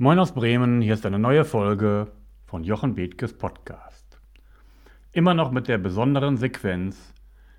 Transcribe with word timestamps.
Moin 0.00 0.20
aus 0.20 0.30
Bremen, 0.30 0.80
hier 0.80 0.94
ist 0.94 1.04
eine 1.06 1.18
neue 1.18 1.44
Folge 1.44 2.12
von 2.44 2.62
Jochen 2.62 2.94
Bethkes 2.94 3.36
Podcast. 3.36 4.20
Immer 5.10 5.34
noch 5.34 5.50
mit 5.50 5.66
der 5.66 5.78
besonderen 5.78 6.36
Sequenz, 6.36 7.12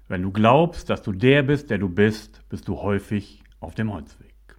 wenn 0.07 0.21
du 0.21 0.31
glaubst, 0.31 0.89
dass 0.89 1.03
du 1.03 1.11
der 1.11 1.43
bist, 1.43 1.69
der 1.69 1.79
du 1.79 1.89
bist, 1.89 2.47
bist 2.47 2.69
du 2.69 2.77
häufig 2.77 3.43
auf 3.59 3.75
dem 3.75 3.91
Holzweg. 3.91 4.55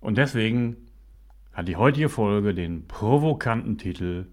Und 0.00 0.18
deswegen 0.18 0.88
hat 1.52 1.68
die 1.68 1.76
heutige 1.76 2.08
Folge 2.08 2.54
den 2.54 2.88
provokanten 2.88 3.78
Titel 3.78 4.26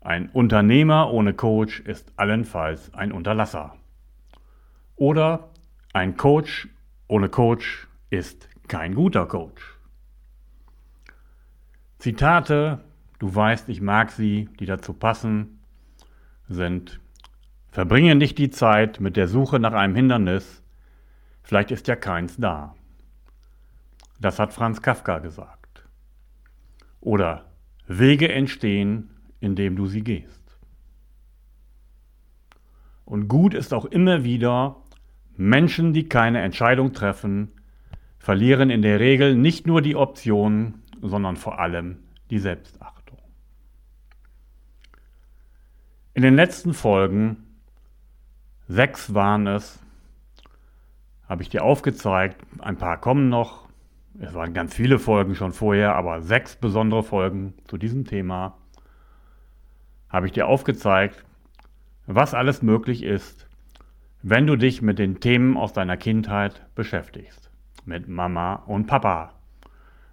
Ein 0.00 0.30
Unternehmer 0.30 1.12
ohne 1.12 1.34
Coach 1.34 1.80
ist 1.80 2.12
allenfalls 2.14 2.94
ein 2.94 3.10
Unterlasser. 3.10 3.74
Oder 4.94 5.50
ein 5.92 6.16
Coach 6.16 6.68
ohne 7.08 7.28
Coach 7.28 7.88
ist 8.10 8.48
kein 8.68 8.94
guter 8.94 9.26
Coach. 9.26 9.75
Zitate, 11.98 12.84
du 13.18 13.34
weißt, 13.34 13.68
ich 13.68 13.80
mag 13.80 14.10
sie, 14.10 14.48
die 14.60 14.66
dazu 14.66 14.92
passen, 14.92 15.60
sind 16.48 17.00
Verbringe 17.70 18.14
nicht 18.14 18.38
die 18.38 18.50
Zeit 18.50 19.00
mit 19.00 19.16
der 19.16 19.28
Suche 19.28 19.58
nach 19.58 19.72
einem 19.72 19.94
Hindernis, 19.94 20.62
vielleicht 21.42 21.70
ist 21.70 21.88
ja 21.88 21.96
keins 21.96 22.36
da. 22.36 22.74
Das 24.20 24.38
hat 24.38 24.52
Franz 24.52 24.80
Kafka 24.80 25.18
gesagt. 25.18 25.86
Oder 27.00 27.44
Wege 27.86 28.32
entstehen, 28.32 29.10
indem 29.40 29.76
du 29.76 29.86
sie 29.86 30.02
gehst. 30.02 30.58
Und 33.04 33.28
gut 33.28 33.54
ist 33.54 33.72
auch 33.72 33.84
immer 33.84 34.24
wieder, 34.24 34.76
Menschen, 35.36 35.92
die 35.92 36.08
keine 36.08 36.40
Entscheidung 36.40 36.92
treffen, 36.92 37.52
verlieren 38.18 38.70
in 38.70 38.82
der 38.82 38.98
Regel 38.98 39.36
nicht 39.36 39.66
nur 39.66 39.82
die 39.82 39.94
Option, 39.94 40.82
sondern 41.02 41.36
vor 41.36 41.58
allem 41.58 41.98
die 42.30 42.38
Selbstachtung. 42.38 43.18
In 46.14 46.22
den 46.22 46.34
letzten 46.34 46.72
Folgen, 46.72 47.44
sechs 48.68 49.14
waren 49.14 49.46
es, 49.46 49.78
habe 51.28 51.42
ich 51.42 51.48
dir 51.48 51.62
aufgezeigt, 51.62 52.40
ein 52.60 52.78
paar 52.78 53.00
kommen 53.00 53.28
noch, 53.28 53.68
es 54.18 54.32
waren 54.32 54.54
ganz 54.54 54.74
viele 54.74 54.98
Folgen 54.98 55.34
schon 55.34 55.52
vorher, 55.52 55.94
aber 55.94 56.22
sechs 56.22 56.56
besondere 56.56 57.02
Folgen 57.02 57.54
zu 57.66 57.76
diesem 57.76 58.06
Thema, 58.06 58.56
habe 60.08 60.26
ich 60.26 60.32
dir 60.32 60.46
aufgezeigt, 60.46 61.24
was 62.06 62.32
alles 62.32 62.62
möglich 62.62 63.02
ist, 63.02 63.46
wenn 64.22 64.46
du 64.46 64.56
dich 64.56 64.80
mit 64.80 64.98
den 64.98 65.20
Themen 65.20 65.56
aus 65.56 65.72
deiner 65.72 65.96
Kindheit 65.96 66.64
beschäftigst, 66.74 67.50
mit 67.84 68.08
Mama 68.08 68.54
und 68.54 68.86
Papa 68.86 69.35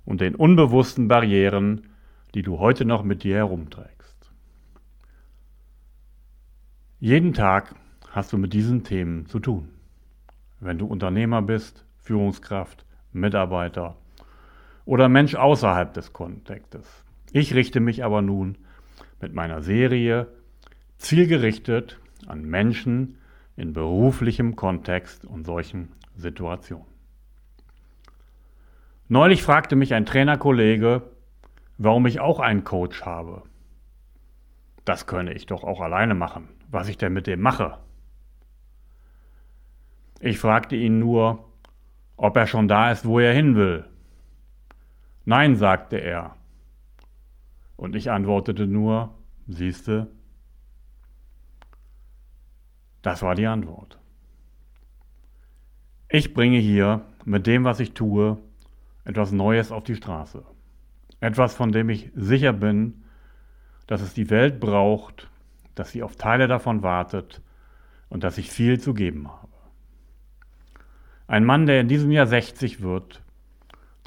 und 0.06 0.22
den 0.22 0.36
unbewussten 0.36 1.08
Barrieren, 1.08 1.88
die 2.34 2.42
du 2.42 2.60
heute 2.60 2.86
noch 2.86 3.04
mit 3.04 3.24
dir 3.24 3.36
herumträgst. 3.36 4.32
Jeden 7.00 7.34
Tag 7.34 7.76
hast 8.12 8.32
du 8.32 8.38
mit 8.38 8.54
diesen 8.54 8.84
Themen 8.84 9.26
zu 9.26 9.40
tun. 9.40 9.70
Wenn 10.60 10.78
du 10.78 10.86
Unternehmer 10.86 11.42
bist, 11.42 11.86
Führungskraft, 12.00 12.86
Mitarbeiter 13.12 13.98
oder 14.86 15.10
Mensch 15.10 15.36
außerhalb 15.36 15.94
des 15.94 16.14
Kontextes. 16.14 17.04
Ich 17.32 17.54
richte 17.54 17.80
mich 17.80 18.04
aber 18.04 18.22
nun 18.22 18.58
mit 19.22 19.34
meiner 19.34 19.62
Serie 19.62 20.28
zielgerichtet 20.98 22.00
an 22.28 22.44
Menschen 22.44 23.18
in 23.56 23.74
beruflichem 23.74 24.56
Kontext 24.56 25.26
und 25.26 25.46
solchen 25.46 25.90
Situationen. 26.16 26.93
Neulich 29.08 29.44
fragte 29.44 29.76
mich 29.76 29.94
ein 29.94 30.06
Trainerkollege, 30.06 31.04
warum 31.78 32.06
ich 32.06 32.20
auch 32.20 32.40
einen 32.40 32.64
Coach 32.64 33.04
habe. 33.04 33.44
Das 34.86 35.08
könne 35.08 35.34
ich 35.34 35.46
doch 35.46 35.64
auch 35.64 35.82
alleine 35.82 36.16
machen. 36.16 36.50
Was 36.70 36.88
ich 36.88 36.98
denn 36.98 37.14
mit 37.14 37.28
dem 37.28 37.42
mache? 37.42 37.78
Ich 40.20 40.40
fragte 40.40 40.76
ihn 40.76 41.00
nur, 41.00 41.50
ob 42.16 42.38
er 42.38 42.48
schon 42.48 42.68
da 42.68 42.92
ist, 42.92 43.06
wo 43.06 43.20
er 43.20 43.34
hin 43.34 43.56
will. 43.56 43.86
Nein, 45.26 45.56
sagte 45.56 45.98
er. 45.98 46.36
Und 47.76 47.96
ich 47.96 48.10
antwortete 48.10 48.68
nur, 48.68 49.14
siehste, 49.48 50.08
das 53.02 53.22
war 53.22 53.36
die 53.36 53.48
Antwort. 53.48 54.00
Ich 56.08 56.34
bringe 56.34 56.60
hier 56.60 57.02
mit 57.26 57.48
dem, 57.48 57.64
was 57.64 57.80
ich 57.80 57.94
tue, 57.94 58.38
etwas 59.06 59.32
Neues 59.32 59.72
auf 59.72 59.84
die 59.84 59.96
Straße. 59.96 60.44
Etwas, 61.20 61.56
von 61.56 61.72
dem 61.72 61.90
ich 61.90 62.12
sicher 62.16 62.54
bin, 62.54 63.04
dass 63.88 64.02
es 64.02 64.14
die 64.14 64.30
Welt 64.30 64.60
braucht, 64.60 65.30
dass 65.76 65.92
sie 65.92 66.04
auf 66.04 66.16
Teile 66.16 66.48
davon 66.48 66.84
wartet 66.84 67.42
und 68.10 68.24
dass 68.24 68.38
ich 68.38 68.52
viel 68.52 68.80
zu 68.80 68.94
geben 68.94 69.28
habe. 69.28 69.48
Ein 71.28 71.46
Mann, 71.46 71.66
der 71.66 71.82
in 71.82 71.88
diesem 71.88 72.12
Jahr 72.12 72.28
60 72.28 72.82
wird, 72.82 73.22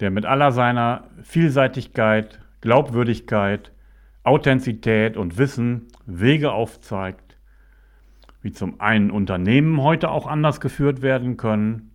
der 0.00 0.10
mit 0.10 0.26
aller 0.26 0.52
seiner 0.52 1.04
Vielseitigkeit, 1.22 2.40
Glaubwürdigkeit, 2.60 3.72
Authentizität 4.22 5.16
und 5.16 5.38
Wissen 5.38 5.88
Wege 6.04 6.52
aufzeigt, 6.52 7.38
wie 8.42 8.52
zum 8.52 8.80
einen 8.80 9.10
Unternehmen 9.10 9.82
heute 9.82 10.10
auch 10.10 10.26
anders 10.26 10.60
geführt 10.60 11.02
werden 11.02 11.36
können, 11.36 11.90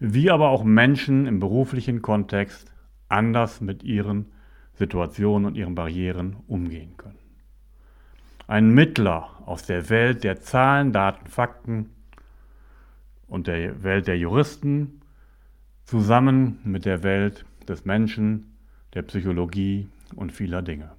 wie 0.00 0.30
aber 0.30 0.48
auch 0.48 0.64
Menschen 0.64 1.26
im 1.26 1.40
beruflichen 1.40 2.02
Kontext 2.02 2.72
anders 3.08 3.60
mit 3.60 3.82
ihren 3.82 4.26
Situationen 4.74 5.46
und 5.46 5.56
ihren 5.56 5.74
Barrieren 5.74 6.36
umgehen 6.46 6.96
können. 6.96 7.18
Ein 8.46 8.70
Mittler 8.70 9.30
aus 9.44 9.66
der 9.66 9.90
Welt 9.90 10.24
der 10.24 10.40
Zahlen, 10.40 10.92
Daten, 10.92 11.26
Fakten 11.26 11.90
und 13.26 13.46
der 13.46 13.82
Welt 13.82 14.06
der 14.06 14.18
Juristen 14.18 15.02
zusammen 15.84 16.58
mit 16.64 16.84
der 16.84 17.02
Welt 17.02 17.44
des 17.68 17.84
Menschen, 17.84 18.56
der 18.94 19.02
Psychologie 19.02 19.88
und 20.14 20.32
vieler 20.32 20.62
Dinge. 20.62 20.90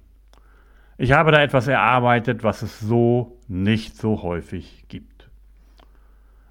Ich 0.98 1.12
habe 1.12 1.32
da 1.32 1.42
etwas 1.42 1.66
erarbeitet, 1.66 2.44
was 2.44 2.62
es 2.62 2.78
so 2.78 3.38
nicht 3.48 3.96
so 3.96 4.22
häufig 4.22 4.84
gibt. 4.88 5.19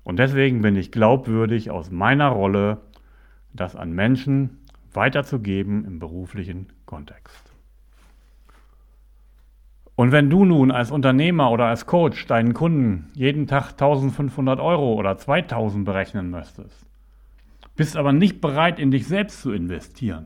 Und 0.10 0.18
deswegen 0.18 0.64
bin 0.64 0.76
ich 0.76 0.92
glaubwürdig 0.92 1.70
aus 1.70 1.92
meiner 1.92 2.30
Rolle, 2.30 2.80
das 3.54 3.76
an 3.76 3.92
Menschen 3.92 4.58
weiterzugeben 4.92 5.86
im 5.86 6.00
beruflichen 6.00 6.66
Kontext. 6.88 7.54
Und 9.96 10.12
wenn 10.12 10.32
du 10.32 10.46
nun 10.46 10.72
als 10.72 10.90
Unternehmer 10.90 11.52
oder 11.52 11.68
als 11.68 11.86
Coach 11.86 12.26
deinen 12.26 12.56
Kunden 12.56 13.12
jeden 13.14 13.46
Tag 13.46 13.74
1500 13.74 14.60
Euro 14.60 14.96
oder 14.96 15.16
2000 15.16 15.86
berechnen 15.86 16.32
möchtest, 16.32 16.88
bist 17.76 17.96
aber 17.96 18.12
nicht 18.12 18.42
bereit, 18.42 18.80
in 18.80 18.90
dich 18.90 19.06
selbst 19.06 19.44
zu 19.44 19.52
investieren, 19.52 20.26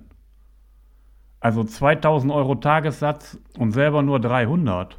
also 1.42 1.62
2000 1.66 2.32
Euro 2.32 2.56
Tagessatz 2.56 3.38
und 3.58 3.74
selber 3.74 4.02
nur 4.02 4.22
300, 4.22 4.98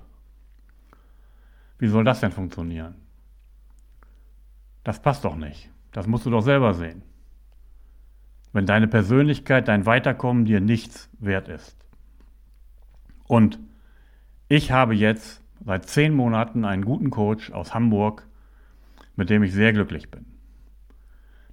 wie 1.79 1.89
soll 1.89 2.05
das 2.05 2.21
denn 2.21 2.33
funktionieren? 2.33 3.04
Das 4.85 5.01
passt 5.01 5.25
doch 5.25 5.37
nicht. 5.37 5.71
Das 5.93 6.07
musst 6.07 6.27
du 6.27 6.31
doch 6.31 6.43
selber 6.43 6.75
sehen. 6.75 7.03
Wenn 8.53 8.67
deine 8.67 8.87
Persönlichkeit, 8.87 9.67
dein 9.67 9.87
Weiterkommen 9.87 10.45
dir 10.45 10.61
nichts 10.61 11.11
wert 11.19 11.49
ist. 11.49 11.77
Und 13.27 13.59
ich 14.49 14.71
habe 14.71 14.95
jetzt 14.95 15.43
seit 15.65 15.87
zehn 15.89 16.15
Monaten 16.15 16.65
einen 16.65 16.85
guten 16.85 17.11
Coach 17.11 17.51
aus 17.51 17.75
Hamburg, 17.75 18.29
mit 19.17 19.31
dem 19.31 19.43
ich 19.43 19.53
sehr 19.53 19.73
glücklich 19.73 20.11
bin. 20.11 20.27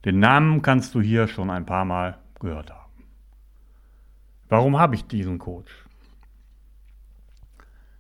Den 0.04 0.20
Namen 0.20 0.62
kannst 0.62 0.94
du 0.94 1.02
hier 1.02 1.28
schon 1.28 1.50
ein 1.50 1.66
paar 1.66 1.86
Mal 1.86 2.18
gehört 2.40 2.72
haben. 2.72 2.92
Warum 4.50 4.78
habe 4.78 4.96
ich 4.96 5.06
diesen 5.06 5.40
Coach? 5.40 5.86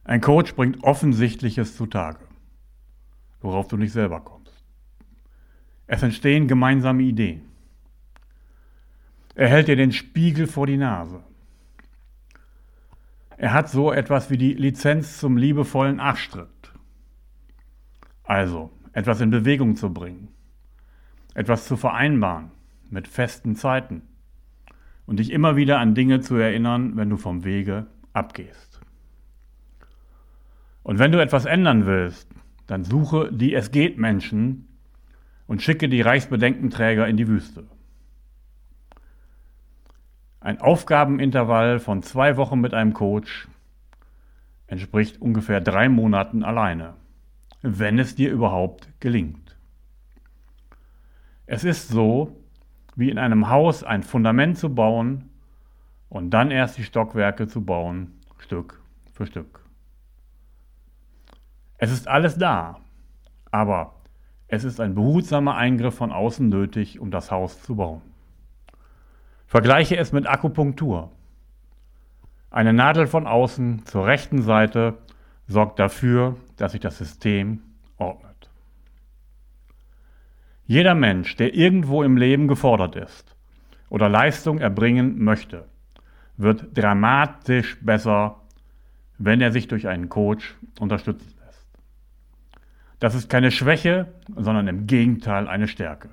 Ein 0.03 0.19
Coach 0.19 0.55
bringt 0.55 0.83
Offensichtliches 0.83 1.77
zutage, 1.77 2.19
worauf 3.39 3.67
du 3.67 3.77
nicht 3.77 3.93
selber 3.93 4.19
kommst. 4.19 4.40
Es 5.93 6.01
entstehen 6.03 6.47
gemeinsame 6.47 7.03
Ideen. 7.03 7.41
Er 9.35 9.49
hält 9.49 9.67
dir 9.67 9.75
den 9.75 9.91
Spiegel 9.91 10.47
vor 10.47 10.65
die 10.65 10.77
Nase. 10.77 11.21
Er 13.35 13.51
hat 13.51 13.67
so 13.67 13.91
etwas 13.91 14.29
wie 14.29 14.37
die 14.37 14.53
Lizenz 14.53 15.17
zum 15.17 15.35
liebevollen 15.35 15.99
Arschtritt. 15.99 16.71
Also, 18.23 18.71
etwas 18.93 19.19
in 19.19 19.31
Bewegung 19.31 19.75
zu 19.75 19.93
bringen, 19.93 20.29
etwas 21.33 21.65
zu 21.65 21.75
vereinbaren 21.75 22.51
mit 22.89 23.09
festen 23.09 23.57
Zeiten 23.57 24.03
und 25.05 25.19
dich 25.19 25.29
immer 25.29 25.57
wieder 25.57 25.79
an 25.79 25.93
Dinge 25.93 26.21
zu 26.21 26.37
erinnern, 26.37 26.95
wenn 26.95 27.09
du 27.09 27.17
vom 27.17 27.43
Wege 27.43 27.87
abgehst. 28.13 28.79
Und 30.83 30.99
wenn 30.99 31.11
du 31.11 31.21
etwas 31.21 31.43
ändern 31.43 31.85
willst, 31.85 32.29
dann 32.65 32.85
suche 32.85 33.29
die 33.33 33.53
Es 33.53 33.71
geht 33.71 33.97
Menschen, 33.97 34.69
und 35.51 35.61
schicke 35.61 35.89
die 35.89 35.99
Reichsbedenkenträger 35.99 37.05
in 37.09 37.17
die 37.17 37.27
Wüste. 37.27 37.65
Ein 40.39 40.61
Aufgabenintervall 40.61 41.81
von 41.81 42.03
zwei 42.03 42.37
Wochen 42.37 42.61
mit 42.61 42.73
einem 42.73 42.93
Coach 42.93 43.49
entspricht 44.67 45.21
ungefähr 45.21 45.59
drei 45.59 45.89
Monaten 45.89 46.45
alleine, 46.45 46.93
wenn 47.61 47.99
es 47.99 48.15
dir 48.15 48.31
überhaupt 48.31 48.87
gelingt. 49.01 49.57
Es 51.47 51.65
ist 51.65 51.89
so, 51.89 52.33
wie 52.95 53.09
in 53.09 53.17
einem 53.17 53.49
Haus 53.49 53.83
ein 53.83 54.03
Fundament 54.03 54.57
zu 54.57 54.73
bauen 54.73 55.31
und 56.07 56.29
dann 56.29 56.49
erst 56.49 56.77
die 56.77 56.85
Stockwerke 56.85 57.49
zu 57.49 57.65
bauen, 57.65 58.21
Stück 58.37 58.81
für 59.11 59.25
Stück. 59.25 59.65
Es 61.77 61.91
ist 61.91 62.07
alles 62.07 62.37
da, 62.37 62.79
aber 63.51 64.00
es 64.51 64.65
ist 64.65 64.81
ein 64.81 64.95
behutsamer 64.95 65.55
Eingriff 65.55 65.95
von 65.95 66.11
außen 66.11 66.49
nötig, 66.49 66.99
um 66.99 67.09
das 67.09 67.31
Haus 67.31 67.63
zu 67.63 67.77
bauen. 67.77 68.01
Vergleiche 69.47 69.95
es 69.95 70.11
mit 70.11 70.27
Akupunktur. 70.27 71.09
Eine 72.49 72.73
Nadel 72.73 73.07
von 73.07 73.27
außen 73.27 73.85
zur 73.85 74.05
rechten 74.05 74.41
Seite 74.41 74.97
sorgt 75.47 75.79
dafür, 75.79 76.35
dass 76.57 76.73
sich 76.73 76.81
das 76.81 76.97
System 76.97 77.61
ordnet. 77.97 78.49
Jeder 80.67 80.95
Mensch, 80.95 81.37
der 81.37 81.55
irgendwo 81.55 82.03
im 82.03 82.17
Leben 82.17 82.49
gefordert 82.49 82.97
ist 82.97 83.37
oder 83.89 84.09
Leistung 84.09 84.59
erbringen 84.59 85.23
möchte, 85.23 85.65
wird 86.35 86.77
dramatisch 86.77 87.79
besser, 87.79 88.41
wenn 89.17 89.39
er 89.39 89.53
sich 89.53 89.69
durch 89.69 89.87
einen 89.87 90.09
Coach 90.09 90.57
unterstützen 90.77 91.29
lässt. 91.29 91.40
Das 93.01 93.15
ist 93.15 93.29
keine 93.29 93.49
Schwäche, 93.49 94.13
sondern 94.35 94.67
im 94.67 94.85
Gegenteil 94.85 95.47
eine 95.47 95.67
Stärke. 95.67 96.09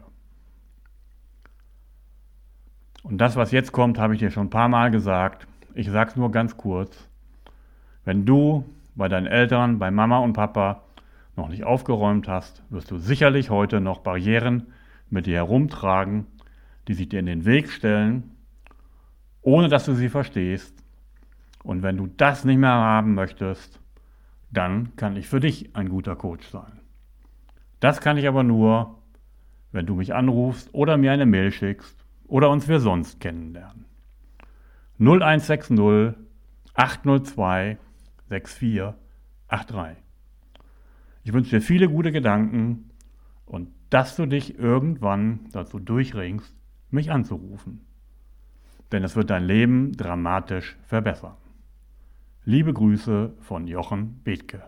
Und 3.03 3.19
das, 3.19 3.37
was 3.37 3.53
jetzt 3.53 3.73
kommt, 3.73 3.99
habe 3.99 4.15
ich 4.15 4.21
dir 4.21 4.31
schon 4.31 4.47
ein 4.47 4.51
paar 4.51 4.71
Mal 4.71 4.91
gesagt. 4.91 5.47
Ich 5.75 5.91
sage 5.91 6.11
es 6.11 6.17
nur 6.17 6.33
ganz 6.33 6.57
kurz. 6.57 7.07
Wenn 8.07 8.25
du 8.25 8.65
bei 8.95 9.07
deinen 9.09 9.27
Eltern, 9.27 9.79
bei 9.79 9.91
Mama 9.91 10.21
und 10.21 10.33
Papa 10.33 10.83
noch 11.37 11.51
nicht 11.51 11.63
aufgeräumt 11.65 12.27
hast, 12.27 12.63
wirst 12.71 12.91
du 12.91 12.97
sicherlich 12.97 13.51
heute 13.51 13.83
noch 13.83 13.99
Barrieren 14.01 14.69
mit 15.11 15.27
dir 15.27 15.37
herumtragen, 15.37 16.27
die 16.89 16.95
sich 16.95 17.11
dir 17.11 17.21
in 17.21 17.27
den 17.27 17.45
Weg 17.45 17.71
stellen, 17.71 18.35
ohne 19.43 19.69
dass 19.69 19.85
du 19.85 19.93
sie 19.93 20.09
verstehst. 20.09 20.75
Und 21.63 21.83
wenn 21.83 21.99
du 21.99 22.07
das 22.07 22.47
nicht 22.47 22.57
mehr 22.57 22.71
haben 22.71 23.13
möchtest, 23.13 23.79
dann 24.51 24.97
kann 24.97 25.17
ich 25.17 25.29
für 25.29 25.41
dich 25.41 25.75
ein 25.77 25.89
guter 25.89 26.17
Coach 26.17 26.47
sein. 26.49 26.81
Das 27.81 28.01
kann 28.01 28.17
ich 28.17 28.27
aber 28.27 28.43
nur, 28.43 28.99
wenn 29.73 29.87
du 29.87 29.95
mich 29.95 30.15
anrufst 30.15 30.73
oder 30.73 30.97
mir 30.97 31.13
eine 31.13 31.27
Mail 31.27 31.53
schickst 31.53 32.05
oder 32.27 32.51
uns 32.51 32.69
wir 32.69 32.81
sonst 32.81 33.21
kennenlernen. 33.21 33.85
0160 34.99 36.17
802 36.75 37.79
6483. 38.29 40.03
Ich 41.25 41.33
wünsche 41.33 41.51
dir 41.51 41.63
viele 41.63 41.89
gute 41.89 42.13
Gedanken 42.13 42.91
und 43.47 43.69
dass 43.91 44.17
du 44.17 44.27
dich 44.27 44.59
irgendwann 44.59 45.41
dazu 45.53 45.79
durchringst, 45.79 46.55
mich 46.91 47.11
anzurufen. 47.11 47.85
Denn 48.93 49.05
es 49.05 49.17
wird 49.17 49.31
dein 49.31 49.45
Leben 49.45 49.93
dramatisch 49.93 50.77
verbessern. 50.87 51.37
Liebe 52.51 52.73
Grüße 52.73 53.35
von 53.41 53.67
Jochen 53.67 54.23
Bethke. 54.25 54.63